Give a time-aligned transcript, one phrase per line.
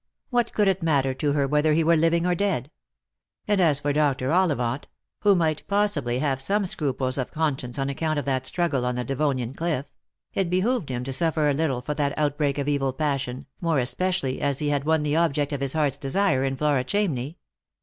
[0.31, 2.71] What could it matter to her whether he were living or dead?
[3.47, 4.31] And as for Dr.
[4.33, 4.85] Ollivant—
[5.21, 8.95] who might possibly have some scruples of con science on account of that struggle on
[8.95, 9.85] the Devonian cliff—
[10.33, 11.03] it behoved him.
[11.03, 14.85] to suffer a little for that outbreak of evil passion, more especially as he had
[14.85, 17.35] won the object of his heart's desire in Flora Ohamney.